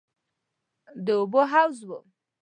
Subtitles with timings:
[1.05, 1.89] د اوبو حوض و.